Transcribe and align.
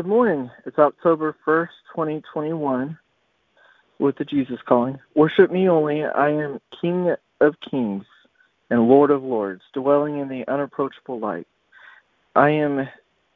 good 0.00 0.08
morning. 0.08 0.50
It's 0.64 0.78
October 0.78 1.36
1st, 1.46 1.68
2021, 1.94 2.98
with 3.98 4.16
the 4.16 4.24
Jesus 4.24 4.58
calling. 4.66 4.98
Worship 5.14 5.50
me 5.50 5.68
only. 5.68 6.06
I 6.06 6.30
am 6.30 6.58
King 6.80 7.14
of 7.42 7.54
kings 7.60 8.06
and 8.70 8.88
Lord 8.88 9.10
of 9.10 9.22
lords, 9.22 9.60
dwelling 9.74 10.18
in 10.18 10.26
the 10.26 10.50
unapproachable 10.50 11.20
light. 11.20 11.46
I 12.34 12.48
am 12.48 12.88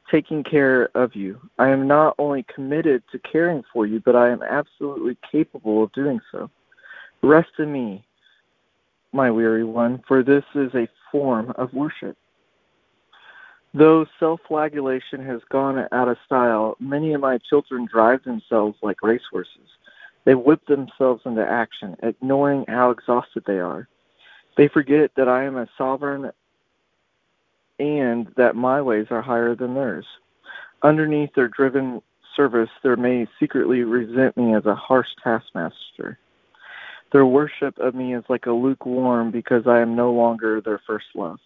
taking 0.09 0.43
care 0.43 0.89
of 0.95 1.15
you. 1.15 1.39
I 1.59 1.69
am 1.69 1.87
not 1.87 2.15
only 2.17 2.43
committed 2.51 3.03
to 3.11 3.19
caring 3.19 3.63
for 3.71 3.85
you, 3.85 3.99
but 4.03 4.15
I 4.15 4.31
am 4.31 4.41
absolutely 4.41 5.19
capable 5.31 5.83
of 5.83 5.93
doing 5.93 6.19
so. 6.31 6.49
Rest 7.21 7.51
in 7.59 7.71
me, 7.71 8.03
my 9.13 9.29
weary 9.29 9.65
one, 9.65 10.03
for 10.07 10.23
this 10.23 10.45
is 10.55 10.73
a 10.73 10.87
form 11.11 11.53
of 11.57 11.71
worship. 11.75 12.17
Though 13.77 14.05
self 14.21 14.39
flagellation 14.47 15.21
has 15.25 15.41
gone 15.51 15.85
out 15.91 16.07
of 16.07 16.15
style, 16.25 16.77
many 16.79 17.13
of 17.13 17.19
my 17.19 17.37
children 17.49 17.85
drive 17.91 18.23
themselves 18.23 18.77
like 18.81 19.03
racehorses. 19.03 19.67
They 20.23 20.33
whip 20.33 20.65
themselves 20.65 21.23
into 21.25 21.45
action, 21.45 21.97
ignoring 22.01 22.63
how 22.69 22.91
exhausted 22.91 23.43
they 23.45 23.59
are. 23.59 23.89
They 24.55 24.69
forget 24.69 25.11
that 25.17 25.27
I 25.27 25.43
am 25.43 25.57
a 25.57 25.67
sovereign 25.77 26.31
and 27.77 28.27
that 28.37 28.55
my 28.55 28.81
ways 28.81 29.07
are 29.09 29.21
higher 29.21 29.55
than 29.55 29.73
theirs. 29.73 30.05
Underneath 30.81 31.33
their 31.35 31.49
driven 31.49 32.01
service, 32.33 32.69
they 32.81 32.95
may 32.95 33.27
secretly 33.41 33.81
resent 33.81 34.37
me 34.37 34.55
as 34.55 34.65
a 34.65 34.75
harsh 34.75 35.09
taskmaster. 35.21 36.17
Their 37.11 37.25
worship 37.25 37.77
of 37.79 37.93
me 37.93 38.15
is 38.15 38.23
like 38.29 38.45
a 38.45 38.51
lukewarm 38.51 39.31
because 39.31 39.67
I 39.67 39.81
am 39.81 39.97
no 39.97 40.13
longer 40.13 40.61
their 40.61 40.81
first 40.87 41.07
love. 41.13 41.39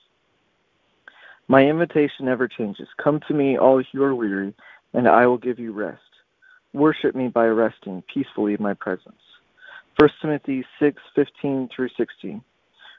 My 1.50 1.64
invitation 1.64 2.26
never 2.26 2.48
changes. 2.48 2.88
Come 3.04 3.20
to 3.28 3.34
me, 3.34 3.58
all 3.58 3.82
who 3.92 4.04
are 4.04 4.14
weary, 4.14 4.54
and 4.94 5.08
I 5.08 5.26
will 5.26 5.40
give 5.40 5.58
you 5.58 5.74
rest. 5.74 6.00
Worship 6.74 7.16
me 7.16 7.28
by 7.28 7.48
resting 7.48 8.04
peacefully 8.14 8.54
in 8.54 8.62
my 8.62 8.76
presence. 8.76 9.18
1 9.98 10.10
Timothy 10.22 10.64
6:15 10.80 11.68
through 11.76 11.90
16. 11.98 12.44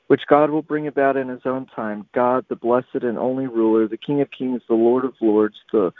Which 0.08 0.26
God 0.26 0.50
will 0.50 0.62
bring 0.62 0.88
about 0.88 1.16
in 1.16 1.28
his 1.28 1.46
own 1.46 1.66
time. 1.66 2.08
God, 2.12 2.44
the 2.48 2.56
blessed 2.56 3.04
and 3.04 3.16
only 3.16 3.46
ruler, 3.46 3.86
the 3.86 3.96
King 3.96 4.20
of 4.20 4.28
kings, 4.32 4.62
the 4.66 4.74
Lord 4.74 5.04
of 5.04 5.14
lords, 5.20 5.56
the 5.70 5.92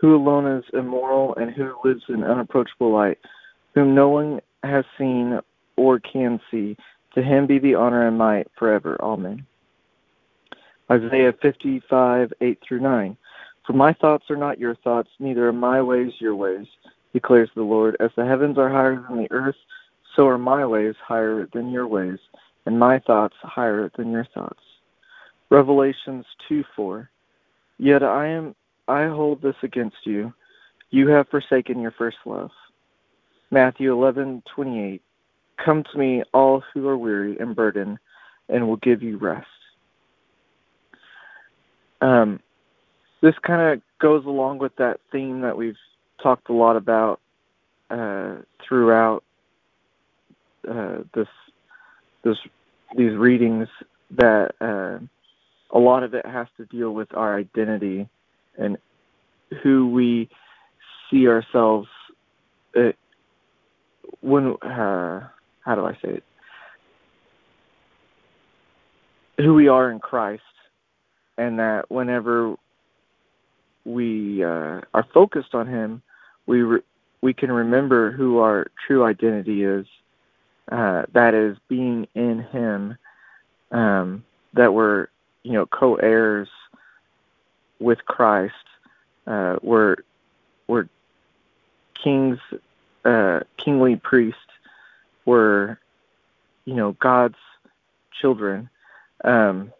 who 0.00 0.16
alone 0.16 0.48
is 0.48 0.64
immoral 0.72 1.36
and 1.36 1.52
who 1.52 1.72
lives 1.84 2.02
in 2.08 2.24
unapproachable 2.24 2.90
light, 2.90 3.20
whom 3.76 3.94
no 3.94 4.08
one 4.08 4.40
has 4.64 4.84
seen 4.98 5.38
or 5.76 6.00
can 6.00 6.40
see. 6.50 6.76
To 7.14 7.22
him 7.22 7.46
be 7.46 7.60
the 7.60 7.76
honor 7.76 8.08
and 8.08 8.18
might 8.18 8.48
forever. 8.58 9.00
Amen. 9.00 9.46
Isaiah 10.92 11.32
55, 11.40 12.34
8 12.42 12.58
through 12.68 12.80
9. 12.80 13.16
For 13.66 13.72
my 13.72 13.94
thoughts 13.94 14.24
are 14.28 14.36
not 14.36 14.58
your 14.58 14.74
thoughts, 14.74 15.08
neither 15.18 15.48
are 15.48 15.52
my 15.52 15.80
ways 15.80 16.12
your 16.18 16.36
ways, 16.36 16.66
declares 17.14 17.48
the 17.54 17.62
Lord. 17.62 17.96
As 17.98 18.10
the 18.14 18.26
heavens 18.26 18.58
are 18.58 18.68
higher 18.68 19.02
than 19.08 19.22
the 19.22 19.32
earth, 19.32 19.56
so 20.14 20.28
are 20.28 20.36
my 20.36 20.66
ways 20.66 20.94
higher 21.02 21.48
than 21.54 21.70
your 21.70 21.86
ways, 21.86 22.18
and 22.66 22.78
my 22.78 22.98
thoughts 22.98 23.36
higher 23.40 23.90
than 23.96 24.10
your 24.10 24.26
thoughts. 24.34 24.60
Revelations 25.50 26.26
2, 26.50 26.62
4. 26.76 27.08
Yet 27.78 28.02
I 28.02 28.26
am 28.26 28.54
I 28.86 29.06
hold 29.06 29.40
this 29.40 29.56
against 29.62 29.96
you. 30.04 30.34
You 30.90 31.08
have 31.08 31.28
forsaken 31.30 31.80
your 31.80 31.92
first 31.92 32.18
love. 32.26 32.50
Matthew 33.50 33.94
11:28 33.94 35.00
Come 35.56 35.84
to 35.84 35.98
me 35.98 36.22
all 36.34 36.62
who 36.74 36.86
are 36.86 36.98
weary 36.98 37.38
and 37.38 37.56
burdened 37.56 37.98
and 38.50 38.68
will 38.68 38.76
give 38.76 39.02
you 39.02 39.16
rest. 39.16 39.46
Um, 42.02 42.40
this 43.22 43.34
kind 43.46 43.62
of 43.62 43.82
goes 44.00 44.26
along 44.26 44.58
with 44.58 44.74
that 44.76 45.00
theme 45.12 45.42
that 45.42 45.56
we've 45.56 45.76
talked 46.20 46.50
a 46.50 46.52
lot 46.52 46.76
about 46.76 47.20
uh, 47.90 48.36
throughout 48.66 49.22
uh, 50.68 50.98
this 51.14 51.28
this 52.24 52.36
these 52.96 53.16
readings 53.16 53.68
that 54.10 54.52
uh, 54.60 54.98
a 55.70 55.78
lot 55.78 56.02
of 56.02 56.12
it 56.14 56.26
has 56.26 56.48
to 56.56 56.66
deal 56.66 56.90
with 56.90 57.08
our 57.14 57.38
identity 57.38 58.08
and 58.58 58.76
who 59.62 59.88
we 59.88 60.28
see 61.10 61.28
ourselves 61.28 61.88
uh, 62.76 62.90
when 64.20 64.56
uh, 64.62 65.20
how 65.60 65.74
do 65.76 65.84
I 65.84 65.92
say 66.02 66.14
it? 66.14 66.24
Who 69.38 69.54
we 69.54 69.68
are 69.68 69.90
in 69.90 70.00
Christ 70.00 70.42
and 71.42 71.58
that 71.58 71.90
whenever 71.90 72.54
we 73.84 74.44
uh, 74.44 74.80
are 74.94 75.06
focused 75.12 75.54
on 75.54 75.66
Him, 75.66 76.02
we 76.46 76.62
re- 76.62 76.82
we 77.20 77.34
can 77.34 77.50
remember 77.50 78.12
who 78.12 78.38
our 78.38 78.68
true 78.86 79.04
identity 79.04 79.64
is. 79.64 79.86
Uh, 80.70 81.02
that 81.12 81.34
is 81.34 81.56
being 81.68 82.06
in 82.14 82.40
Him. 82.44 82.96
Um, 83.72 84.24
that 84.54 84.72
we're 84.72 85.08
you 85.42 85.52
know 85.52 85.66
co-heirs 85.66 86.48
with 87.80 88.04
Christ. 88.04 88.54
Uh, 89.26 89.56
we're 89.62 89.96
we're 90.68 90.88
kings, 92.02 92.38
uh, 93.04 93.40
kingly 93.56 93.96
priests. 93.96 94.38
We're 95.24 95.78
you 96.66 96.74
know 96.74 96.92
God's 96.92 97.38
children. 98.20 98.68
Um, 99.24 99.72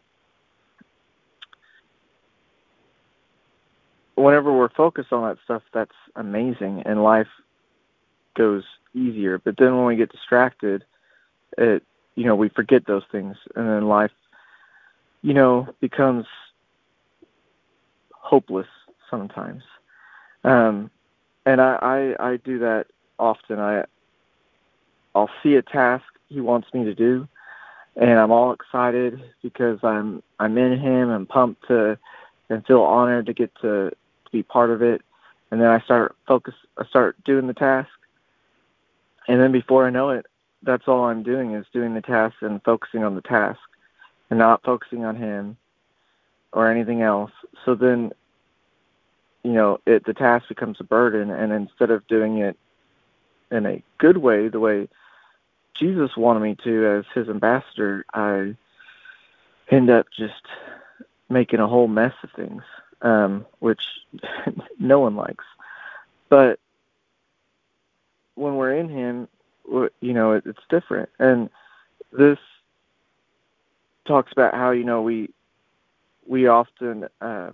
whenever 4.22 4.52
we're 4.52 4.68
focused 4.70 5.12
on 5.12 5.28
that 5.28 5.38
stuff, 5.44 5.62
that's 5.72 5.94
amazing, 6.16 6.82
and 6.86 7.02
life 7.02 7.28
goes 8.34 8.64
easier. 8.94 9.38
But 9.38 9.56
then 9.56 9.76
when 9.76 9.86
we 9.86 9.96
get 9.96 10.10
distracted, 10.10 10.84
it 11.58 11.82
you 12.14 12.24
know 12.24 12.34
we 12.34 12.48
forget 12.48 12.86
those 12.86 13.04
things, 13.10 13.36
and 13.56 13.68
then 13.68 13.88
life, 13.88 14.12
you 15.22 15.34
know, 15.34 15.68
becomes 15.80 16.26
hopeless 18.12 18.68
sometimes. 19.10 19.62
Um, 20.44 20.90
and 21.46 21.60
I, 21.60 22.14
I 22.20 22.30
I 22.30 22.36
do 22.38 22.58
that 22.60 22.86
often. 23.18 23.58
I 23.58 23.84
I'll 25.14 25.30
see 25.42 25.54
a 25.56 25.62
task 25.62 26.04
he 26.28 26.40
wants 26.40 26.68
me 26.72 26.84
to 26.84 26.94
do, 26.94 27.28
and 27.96 28.18
I'm 28.18 28.30
all 28.30 28.52
excited 28.52 29.22
because 29.42 29.78
I'm 29.82 30.22
I'm 30.38 30.56
in 30.58 30.78
him 30.78 31.10
and 31.10 31.28
pumped 31.28 31.66
to 31.68 31.98
and 32.48 32.66
feel 32.66 32.82
honored 32.82 33.26
to 33.26 33.32
get 33.32 33.50
to 33.62 33.92
be 34.32 34.42
part 34.42 34.70
of 34.70 34.82
it. 34.82 35.02
And 35.50 35.60
then 35.60 35.68
I 35.68 35.80
start 35.80 36.16
focus, 36.26 36.54
I 36.78 36.86
start 36.86 37.22
doing 37.24 37.46
the 37.46 37.54
task, 37.54 37.90
and 39.28 39.40
then 39.40 39.52
before 39.52 39.86
I 39.86 39.90
know 39.90 40.10
it, 40.10 40.26
that's 40.62 40.88
all 40.88 41.04
I'm 41.04 41.22
doing 41.22 41.54
is 41.54 41.66
doing 41.72 41.94
the 41.94 42.00
task 42.00 42.36
and 42.40 42.62
focusing 42.62 43.04
on 43.04 43.14
the 43.14 43.22
task, 43.22 43.60
and 44.30 44.38
not 44.38 44.62
focusing 44.64 45.04
on 45.04 45.16
him 45.16 45.56
or 46.52 46.70
anything 46.70 47.02
else. 47.02 47.32
So 47.64 47.74
then, 47.74 48.12
you 49.42 49.52
know, 49.52 49.78
it 49.86 50.04
the 50.06 50.14
task 50.14 50.48
becomes 50.48 50.78
a 50.80 50.84
burden, 50.84 51.30
and 51.30 51.52
instead 51.52 51.90
of 51.90 52.06
doing 52.06 52.38
it 52.38 52.56
in 53.50 53.66
a 53.66 53.82
good 53.98 54.16
way, 54.16 54.48
the 54.48 54.60
way 54.60 54.88
Jesus 55.74 56.16
wanted 56.16 56.40
me 56.40 56.56
to 56.64 56.86
as 56.86 57.04
his 57.14 57.28
ambassador, 57.28 58.04
I 58.14 58.56
end 59.70 59.90
up 59.90 60.06
just 60.16 60.46
making 61.28 61.60
a 61.60 61.68
whole 61.68 61.88
mess 61.88 62.14
of 62.22 62.30
things 62.30 62.62
um, 63.02 63.44
which 63.58 63.82
no 64.78 65.00
one 65.00 65.16
likes. 65.16 65.44
But 66.28 66.58
when 68.34 68.56
we're 68.56 68.74
in 68.74 68.88
Him, 68.88 69.28
you 69.68 70.12
know, 70.12 70.32
it, 70.32 70.44
it's 70.46 70.62
different. 70.68 71.10
And 71.18 71.50
this 72.12 72.38
talks 74.04 74.32
about 74.32 74.54
how 74.54 74.70
you 74.70 74.84
know 74.84 75.02
we 75.02 75.30
we 76.26 76.46
often 76.46 77.08
uh, 77.20 77.50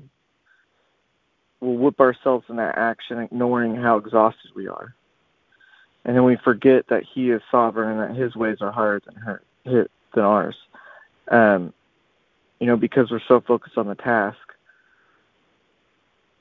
will 1.60 1.76
whip 1.76 2.00
ourselves 2.00 2.46
in 2.48 2.56
that 2.56 2.78
action, 2.78 3.18
ignoring 3.18 3.74
how 3.74 3.96
exhausted 3.96 4.50
we 4.54 4.68
are, 4.68 4.94
and 6.04 6.14
then 6.14 6.24
we 6.24 6.36
forget 6.36 6.86
that 6.88 7.02
He 7.02 7.30
is 7.30 7.42
sovereign 7.50 7.98
and 7.98 8.10
that 8.10 8.20
His 8.20 8.36
ways 8.36 8.58
are 8.60 8.72
higher 8.72 9.00
than 9.00 9.14
her 9.16 9.42
than 9.64 10.24
ours. 10.24 10.56
Um, 11.30 11.72
you 12.60 12.66
know, 12.66 12.76
because 12.76 13.10
we're 13.10 13.20
so 13.28 13.40
focused 13.40 13.78
on 13.78 13.86
the 13.86 13.94
task 13.94 14.38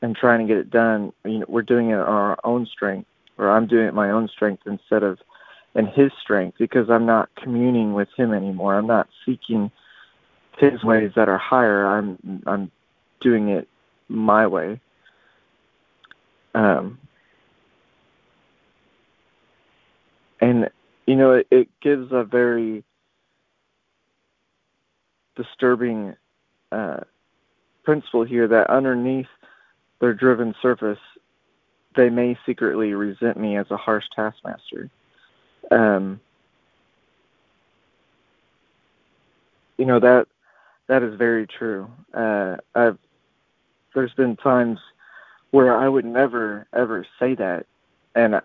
and 0.07 0.15
trying 0.15 0.39
to 0.39 0.45
get 0.45 0.57
it 0.57 0.69
done, 0.69 1.11
you 1.25 1.39
know, 1.39 1.45
we're 1.49 1.61
doing 1.61 1.89
it 1.89 1.95
on 1.95 2.07
our 2.07 2.39
own 2.45 2.65
strength, 2.65 3.09
or 3.37 3.51
I'm 3.51 3.67
doing 3.67 3.87
it 3.87 3.93
my 3.93 4.09
own 4.09 4.29
strength 4.29 4.63
instead 4.65 5.03
of 5.03 5.19
in 5.75 5.85
His 5.87 6.11
strength, 6.21 6.57
because 6.57 6.89
I'm 6.89 7.05
not 7.05 7.29
communing 7.35 7.93
with 7.93 8.07
Him 8.15 8.33
anymore. 8.33 8.75
I'm 8.75 8.87
not 8.87 9.09
seeking 9.25 9.69
His 10.57 10.81
ways 10.81 11.11
that 11.17 11.27
are 11.27 11.37
higher. 11.37 11.85
I'm 11.85 12.41
I'm 12.47 12.71
doing 13.19 13.49
it 13.49 13.67
my 14.07 14.47
way. 14.47 14.79
Um, 16.55 16.97
and 20.39 20.69
you 21.05 21.17
know, 21.17 21.33
it, 21.33 21.47
it 21.51 21.67
gives 21.81 22.13
a 22.13 22.23
very 22.23 22.85
disturbing 25.35 26.15
uh, 26.71 27.01
principle 27.83 28.23
here 28.23 28.47
that 28.47 28.69
underneath 28.69 29.27
their 29.99 30.13
driven 30.13 30.53
surface, 30.61 30.99
they 31.95 32.09
may 32.09 32.37
secretly 32.45 32.93
resent 32.93 33.37
me 33.37 33.57
as 33.57 33.65
a 33.71 33.77
harsh 33.77 34.05
taskmaster. 34.15 34.89
Um, 35.71 36.19
you 39.77 39.85
know 39.85 39.99
that 39.99 40.27
that 40.87 41.03
is 41.03 41.15
very 41.15 41.47
true. 41.47 41.89
Uh, 42.13 42.57
I've 42.75 42.97
there's 43.93 44.13
been 44.13 44.35
times 44.35 44.79
where 45.51 45.75
I 45.75 45.87
would 45.89 46.05
never 46.05 46.67
ever 46.73 47.05
say 47.19 47.35
that, 47.35 47.65
and 48.15 48.41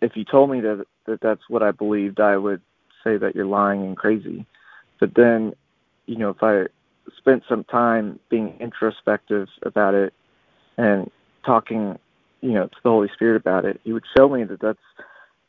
if 0.00 0.16
you 0.16 0.24
told 0.24 0.50
me 0.50 0.60
that 0.60 0.86
that 1.06 1.20
that's 1.20 1.48
what 1.48 1.62
I 1.62 1.70
believed, 1.70 2.20
I 2.20 2.36
would 2.36 2.62
say 3.02 3.18
that 3.18 3.34
you're 3.34 3.46
lying 3.46 3.82
and 3.82 3.96
crazy. 3.96 4.46
But 4.98 5.14
then, 5.14 5.54
you 6.06 6.16
know, 6.16 6.30
if 6.30 6.42
I 6.42 6.64
spent 7.18 7.42
some 7.48 7.64
time 7.64 8.18
being 8.30 8.56
introspective 8.60 9.48
about 9.62 9.94
it 9.94 10.14
and 10.76 11.10
talking, 11.44 11.98
you 12.40 12.52
know, 12.52 12.66
to 12.66 12.76
the 12.82 12.90
Holy 12.90 13.08
Spirit 13.14 13.36
about 13.36 13.64
it, 13.64 13.80
He 13.84 13.92
would 13.92 14.04
show 14.16 14.28
me 14.28 14.44
that 14.44 14.60
that's 14.60 14.78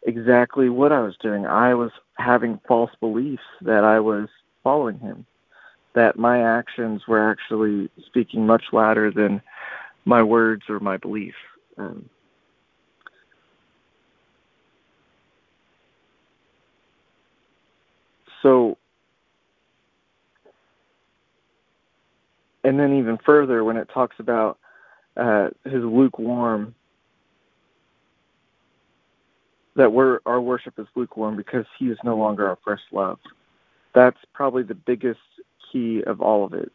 exactly 0.04 0.70
what 0.70 0.92
I 0.92 1.02
was 1.02 1.16
doing. 1.22 1.46
I 1.46 1.74
was 1.74 1.92
having 2.18 2.60
false 2.68 2.92
beliefs 3.00 3.44
that 3.62 3.84
I 3.84 4.00
was 4.00 4.28
following 4.64 5.00
Him, 5.00 5.26
that 5.94 6.18
my 6.18 6.42
actions 6.42 7.08
were 7.08 7.32
actually 7.32 7.90
speaking 8.06 8.46
much 8.46 8.66
louder 8.72 9.12
than 9.12 9.42
my 10.06 10.22
words 10.22 10.64
or 10.70 10.80
my 10.80 10.98
beliefs. 10.98 11.38
Um, 11.78 12.10
so 18.42 18.78
and 22.64 22.80
then 22.80 22.98
even 22.98 23.18
further 23.26 23.64
when 23.64 23.78
it 23.78 23.90
talks 23.94 24.16
about 24.20 24.58
uh, 25.18 25.50
his 25.64 25.84
lukewarm 25.84 26.76
that 29.76 29.92
we're, 29.92 30.20
our 30.26 30.40
worship 30.40 30.78
is 30.80 30.88
lukewarm 30.96 31.36
because 31.36 31.66
he 31.78 31.86
is 31.86 31.98
no 32.04 32.16
longer 32.16 32.48
our 32.48 32.58
first 32.64 32.84
love. 32.92 33.20
That's 33.94 34.18
probably 34.34 34.64
the 34.64 34.76
biggest 34.76 35.20
key 35.72 36.02
of 36.06 36.22
all 36.22 36.46
of 36.46 36.54
it. 36.54 36.72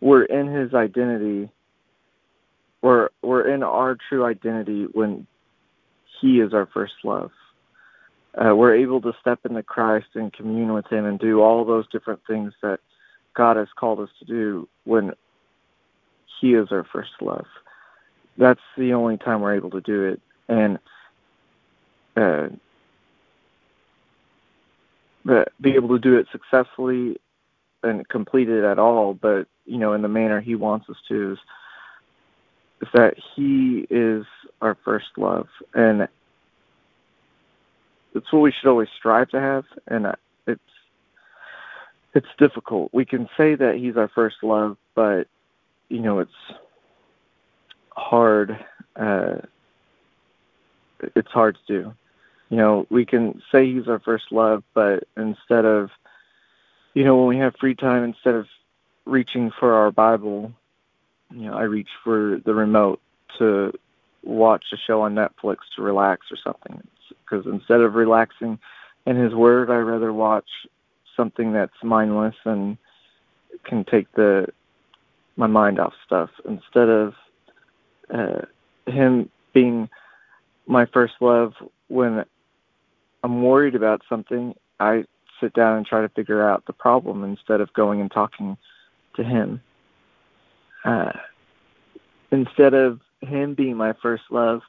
We're 0.00 0.24
in 0.24 0.46
his 0.46 0.72
identity. 0.72 1.50
We're 2.82 3.10
we're 3.22 3.52
in 3.52 3.62
our 3.62 3.98
true 4.08 4.24
identity 4.24 4.86
when 4.92 5.26
he 6.20 6.40
is 6.40 6.54
our 6.54 6.66
first 6.72 6.94
love 7.04 7.30
uh, 8.34 8.54
we're 8.54 8.74
able 8.74 9.00
to 9.00 9.12
step 9.20 9.40
into 9.44 9.62
Christ 9.62 10.08
and 10.14 10.32
commune 10.32 10.72
with 10.72 10.86
Him 10.86 11.04
and 11.04 11.18
do 11.18 11.40
all 11.40 11.64
those 11.64 11.88
different 11.88 12.20
things 12.26 12.52
that 12.62 12.80
God 13.34 13.56
has 13.56 13.68
called 13.76 14.00
us 14.00 14.08
to 14.20 14.24
do 14.24 14.68
when 14.84 15.12
He 16.40 16.54
is 16.54 16.68
our 16.70 16.84
first 16.92 17.10
love. 17.20 17.46
That's 18.38 18.60
the 18.76 18.94
only 18.94 19.18
time 19.18 19.40
we're 19.40 19.56
able 19.56 19.70
to 19.70 19.80
do 19.80 20.04
it, 20.04 20.20
and 20.48 20.78
uh, 22.16 22.48
be 25.60 25.74
able 25.74 25.88
to 25.88 25.98
do 25.98 26.16
it 26.16 26.26
successfully 26.32 27.20
and 27.82 28.08
complete 28.08 28.48
it 28.48 28.64
at 28.64 28.78
all. 28.78 29.14
But 29.14 29.46
you 29.66 29.78
know, 29.78 29.92
in 29.92 30.02
the 30.02 30.08
manner 30.08 30.40
He 30.40 30.54
wants 30.54 30.88
us 30.88 30.96
to 31.08 31.32
is, 31.32 31.38
is 32.82 32.88
that 32.94 33.14
He 33.34 33.86
is 33.90 34.24
our 34.62 34.76
first 34.84 35.08
love, 35.16 35.48
and 35.74 36.08
it's 38.14 38.32
what 38.32 38.40
we 38.40 38.52
should 38.52 38.68
always 38.68 38.88
strive 38.98 39.28
to 39.30 39.40
have, 39.40 39.64
and 39.86 40.06
it's 40.46 40.60
it's 42.14 42.26
difficult. 42.38 42.90
We 42.92 43.04
can 43.04 43.28
say 43.36 43.54
that 43.54 43.76
he's 43.76 43.96
our 43.96 44.08
first 44.08 44.36
love, 44.42 44.76
but 44.94 45.28
you 45.90 45.98
know 45.98 46.20
it's 46.20 46.32
hard. 47.90 48.58
Uh, 48.96 49.36
it's 51.14 51.30
hard 51.30 51.58
to 51.66 51.82
do. 51.82 51.94
You 52.48 52.56
know, 52.56 52.86
we 52.90 53.04
can 53.04 53.42
say 53.52 53.72
he's 53.72 53.88
our 53.88 54.00
first 54.00 54.32
love, 54.32 54.64
but 54.74 55.04
instead 55.16 55.64
of, 55.64 55.90
you 56.94 57.04
know, 57.04 57.16
when 57.16 57.28
we 57.28 57.38
have 57.38 57.54
free 57.56 57.74
time, 57.74 58.02
instead 58.02 58.34
of 58.34 58.46
reaching 59.04 59.50
for 59.50 59.74
our 59.74 59.90
Bible, 59.90 60.52
you 61.30 61.46
know, 61.46 61.54
I 61.54 61.62
reach 61.62 61.88
for 62.02 62.40
the 62.44 62.54
remote 62.54 63.00
to 63.38 63.72
watch 64.22 64.64
a 64.72 64.76
show 64.76 65.02
on 65.02 65.14
Netflix 65.14 65.58
to 65.76 65.82
relax 65.82 66.26
or 66.30 66.36
something 66.36 66.82
because 67.24 67.46
instead 67.46 67.80
of 67.80 67.94
relaxing 67.94 68.58
in 69.06 69.16
His 69.16 69.34
Word, 69.34 69.70
I 69.70 69.76
rather 69.76 70.12
watch 70.12 70.48
something 71.16 71.52
that's 71.52 71.72
mindless 71.82 72.34
and 72.44 72.76
can 73.64 73.84
take 73.84 74.10
the 74.12 74.48
my 75.40 75.46
mind 75.46 75.80
off 75.80 75.94
stuff 76.04 76.30
instead 76.44 76.88
of 76.88 77.14
uh, 78.12 78.42
Him 78.86 79.30
being 79.52 79.88
my 80.66 80.84
first 80.86 81.14
love 81.20 81.54
when 81.88 82.24
I'm 83.24 83.42
worried 83.42 83.74
about 83.74 84.02
something. 84.08 84.54
I 84.78 85.04
sit 85.40 85.54
down 85.54 85.78
and 85.78 85.86
try 85.86 86.02
to 86.02 86.08
figure 86.10 86.46
out 86.46 86.66
the 86.66 86.72
problem 86.72 87.24
instead 87.24 87.60
of 87.60 87.72
going 87.72 88.00
and 88.00 88.10
talking 88.10 88.56
to 89.16 89.24
Him. 89.24 89.60
Uh, 90.84 91.12
instead 92.30 92.74
of 92.74 93.00
Him 93.22 93.54
being 93.54 93.76
my 93.76 93.94
first 94.02 94.24
love, 94.30 94.60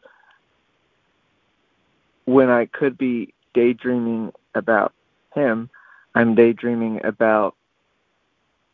when 2.26 2.50
I 2.50 2.66
could 2.66 2.98
be 2.98 3.34
daydreaming 3.54 4.32
about 4.56 4.94
him, 5.36 5.70
I'm 6.16 6.36
daydreaming 6.36 7.04
about 7.04 7.56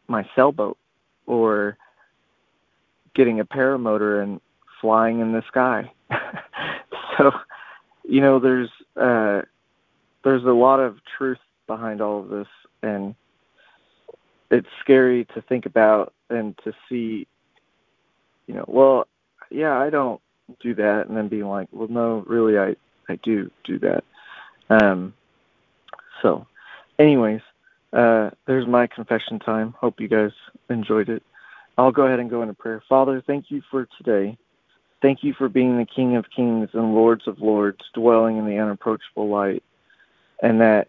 my 0.07 0.27
sailboat 0.35 0.77
or 1.25 1.77
getting 3.17 3.39
a 3.39 3.45
paramotor 3.45 4.23
and 4.23 4.39
flying 4.79 5.19
in 5.19 5.33
the 5.33 5.43
sky. 5.47 5.91
so, 7.17 7.31
you 8.07 8.21
know, 8.21 8.39
there's 8.39 8.69
uh 8.95 9.41
there's 10.23 10.43
a 10.43 10.51
lot 10.51 10.79
of 10.79 10.97
truth 11.17 11.39
behind 11.65 11.99
all 11.99 12.21
of 12.21 12.29
this 12.29 12.47
and 12.83 13.15
it's 14.49 14.67
scary 14.79 15.25
to 15.33 15.41
think 15.41 15.65
about 15.65 16.13
and 16.29 16.57
to 16.63 16.71
see 16.87 17.27
you 18.45 18.53
know, 18.53 18.63
well, 18.67 19.07
yeah, 19.49 19.77
I 19.77 19.89
don't 19.89 20.21
do 20.61 20.73
that 20.75 21.07
and 21.07 21.17
then 21.17 21.27
being 21.27 21.47
like, 21.47 21.67
well 21.71 21.89
no, 21.89 22.23
really 22.27 22.57
I 22.57 22.75
I 23.09 23.17
do 23.23 23.51
do 23.63 23.79
that. 23.79 24.03
Um, 24.69 25.13
so, 26.21 26.45
anyways, 26.99 27.41
uh, 27.93 28.29
there's 28.45 28.67
my 28.67 28.85
confession 28.85 29.39
time. 29.39 29.73
Hope 29.79 29.99
you 29.99 30.07
guys 30.07 30.31
enjoyed 30.69 31.09
it. 31.09 31.23
I'll 31.77 31.91
go 31.91 32.03
ahead 32.03 32.19
and 32.19 32.29
go 32.29 32.41
into 32.41 32.53
prayer. 32.53 32.81
Father, 32.89 33.21
thank 33.25 33.45
you 33.49 33.61
for 33.69 33.87
today. 33.97 34.37
Thank 35.01 35.23
you 35.23 35.33
for 35.37 35.47
being 35.47 35.77
the 35.77 35.85
King 35.85 36.15
of 36.15 36.25
Kings 36.35 36.69
and 36.73 36.95
Lords 36.95 37.27
of 37.27 37.39
Lords, 37.39 37.81
dwelling 37.93 38.37
in 38.37 38.45
the 38.45 38.57
unapproachable 38.57 39.29
light, 39.29 39.63
and 40.41 40.59
that 40.59 40.87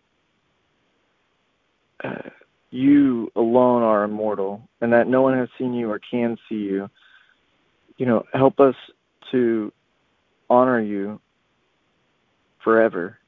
uh, 2.02 2.30
you 2.70 3.30
alone 3.36 3.82
are 3.82 4.04
immortal, 4.04 4.62
and 4.80 4.92
that 4.92 5.08
no 5.08 5.20
one 5.20 5.36
has 5.36 5.48
seen 5.58 5.74
you 5.74 5.90
or 5.90 6.00
can 6.10 6.38
see 6.48 6.54
you. 6.54 6.88
You 7.98 8.06
know, 8.06 8.24
help 8.32 8.60
us 8.60 8.76
to 9.32 9.72
honor 10.48 10.80
you 10.80 11.20
forever. 12.64 13.18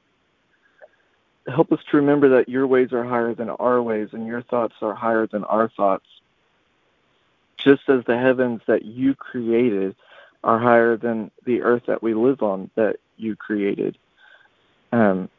Help 1.47 1.71
us 1.71 1.79
to 1.89 1.97
remember 1.97 2.29
that 2.37 2.49
your 2.49 2.65
ways 2.65 2.91
are 2.91 3.03
higher 3.03 3.35
than 3.35 3.49
our 3.49 3.81
ways 3.81 4.09
and 4.13 4.25
your 4.25 4.43
thoughts 4.43 4.75
are 4.81 4.95
higher 4.95 5.27
than 5.27 5.43
our 5.43 5.69
thoughts. 5.75 6.05
Just 7.63 7.87
as 7.89 8.03
the 8.05 8.17
heavens 8.17 8.61
that 8.67 8.85
you 8.85 9.15
created 9.15 9.95
are 10.43 10.59
higher 10.59 10.97
than 10.97 11.31
the 11.45 11.61
earth 11.61 11.83
that 11.87 12.01
we 12.01 12.13
live 12.13 12.41
on 12.41 12.69
that 12.75 12.97
you 13.17 13.35
created. 13.35 13.97
Um, 14.91 15.29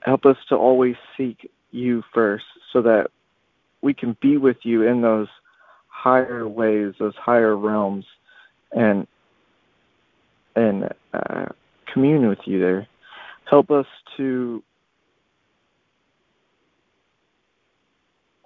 help 0.00 0.26
us 0.26 0.36
to 0.48 0.56
always 0.56 0.96
seek 1.16 1.50
you 1.70 2.02
first 2.12 2.44
so 2.72 2.82
that 2.82 3.10
we 3.80 3.94
can 3.94 4.16
be 4.20 4.36
with 4.36 4.58
you 4.62 4.82
in 4.82 5.02
those 5.02 5.28
higher 5.88 6.46
ways, 6.48 6.94
those 6.98 7.14
higher 7.16 7.56
realms, 7.56 8.04
and 8.72 9.06
and 10.56 10.88
uh, 11.12 11.46
commune 11.92 12.28
with 12.28 12.38
you 12.44 12.60
there. 12.60 12.86
Help 13.48 13.70
us 13.70 13.86
to 14.16 14.62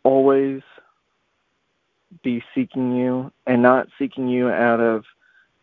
always 0.03 0.63
be 2.23 2.43
seeking 2.55 2.97
you 2.97 3.33
and 3.47 3.63
not 3.63 3.89
seeking 3.99 4.29
you 4.29 4.49
out 4.49 4.81
of 4.81 5.05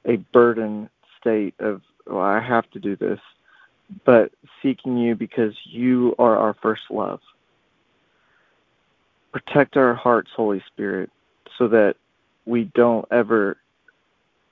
a 0.06 0.18
burden 0.18 0.90
state 1.20 1.56
of, 1.60 1.82
oh, 2.08 2.20
I 2.20 2.40
have 2.40 2.70
to 2.72 2.80
do 2.80 2.96
this, 2.96 3.20
but 4.06 4.32
seeking 4.62 4.98
you 4.98 5.16
because 5.16 5.54
you 5.66 6.16
are 6.20 6.38
our 6.38 6.54
first 6.62 6.84
love. 6.90 7.20
Protect 9.32 9.76
our 9.76 9.94
hearts, 9.94 10.32
Holy 10.36 10.64
Spirit, 10.68 11.10
so 11.58 11.68
that 11.68 11.96
we 12.46 12.66
don't 12.76 13.06
ever 13.12 13.58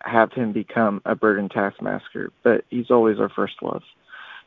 have 0.04 0.34
him 0.34 0.52
become 0.52 1.02
a 1.06 1.16
burden 1.16 1.48
taskmaster, 1.48 2.32
but 2.44 2.66
he's 2.70 2.92
always 2.92 3.20
our 3.20 3.30
first 3.30 3.56
love. 3.62 3.84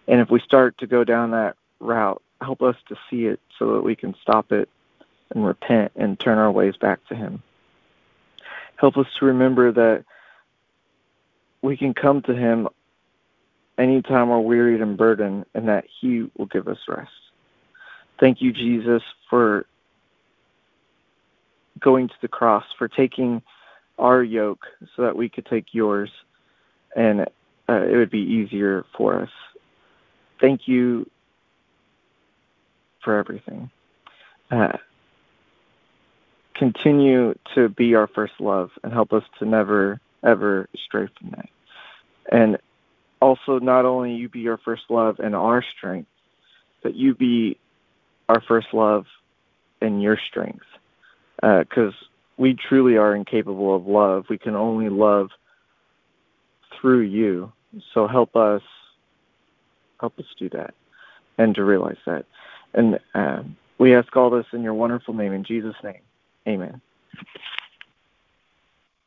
And 0.09 0.21
if 0.21 0.31
we 0.31 0.41
start 0.41 0.77
to 0.79 0.87
go 0.87 1.05
down 1.05 1.31
that 1.31 1.57
route, 1.81 2.23
help 2.41 2.63
us 2.63 2.77
to 2.89 2.97
see 3.09 3.27
it 3.27 3.41
so 3.59 3.75
that 3.75 3.83
we 3.83 3.97
can 3.97 4.15
stop 4.21 4.53
it 4.53 4.69
and 5.35 5.47
repent 5.47 5.93
and 5.97 6.19
turn 6.19 6.39
our 6.39 6.51
ways 6.51 6.77
back 6.77 7.01
to 7.09 7.15
Him. 7.15 7.43
Help 8.77 8.97
us 8.97 9.07
to 9.19 9.27
remember 9.27 9.73
that 9.73 10.05
we 11.63 11.77
can 11.77 11.95
come 11.95 12.23
to 12.23 12.35
Him 12.35 12.69
anytime 13.79 14.29
we're 14.29 14.41
wearied 14.41 14.81
and 14.81 14.97
burdened, 14.97 15.45
and 15.55 15.69
that 15.69 15.85
He 16.01 16.31
will 16.37 16.47
give 16.47 16.69
us 16.69 16.79
rest. 16.89 17.11
Thank 18.19 18.41
you, 18.41 18.53
Jesus, 18.53 19.03
for 19.29 19.67
going 21.81 22.09
to 22.09 22.15
the 22.23 22.29
cross, 22.29 22.65
for 22.79 22.89
taking 22.89 23.43
our 23.99 24.23
yoke 24.23 24.65
so 24.95 25.03
that 25.03 25.17
we 25.17 25.29
could 25.29 25.47
take 25.47 25.67
yours, 25.73 26.11
and 26.95 27.23
uh, 27.69 27.83
it 27.83 27.97
would 27.97 28.11
be 28.11 28.21
easier 28.21 28.85
for 28.97 29.21
us. 29.21 29.31
Thank 30.41 30.69
you 30.69 31.09
for 33.03 33.19
everything. 33.19 33.71
Uh, 34.51 34.77
continue 36.57 37.35
to 37.55 37.69
be 37.69 37.95
our 37.95 38.07
first 38.07 38.35
love 38.41 38.71
and 38.83 38.93
help 38.93 39.13
us 39.13 39.23
to 39.39 39.45
never, 39.45 40.01
ever 40.25 40.69
stray 40.85 41.09
from 41.19 41.31
that. 41.31 41.49
And 42.31 42.59
also, 43.21 43.59
not 43.59 43.85
only 43.85 44.15
you 44.15 44.29
be 44.29 44.49
our 44.49 44.59
first 44.59 44.83
love 44.89 45.19
and 45.19 45.35
our 45.35 45.65
strength, 45.77 46.09
but 46.83 46.95
you 46.95 47.15
be 47.15 47.59
our 48.29 48.41
first 48.41 48.69
love 48.73 49.07
and 49.81 50.03
your 50.03 50.19
strength. 50.29 50.65
Because 51.41 51.95
uh, 51.95 52.07
we 52.37 52.55
truly 52.55 52.97
are 52.97 53.15
incapable 53.15 53.75
of 53.75 53.87
love. 53.87 54.25
We 54.29 54.39
can 54.39 54.55
only 54.55 54.89
love 54.89 55.31
through 56.81 57.03
you. 57.03 57.53
So 57.95 58.07
help 58.07 58.37
us, 58.37 58.63
help 60.01 60.19
us 60.19 60.27
do 60.39 60.49
that, 60.51 60.75
and 61.39 61.55
to 61.55 61.65
realize 61.65 61.99
that. 62.07 62.25
And 62.75 62.99
um, 63.15 63.57
we 63.79 63.95
ask 63.95 64.15
all 64.17 64.31
this 64.31 64.47
in 64.53 64.63
your 64.63 64.75
wonderful 64.75 65.15
name, 65.15 65.33
in 65.33 65.45
Jesus' 65.45 65.77
name. 65.83 66.01
Amen. 66.49 66.81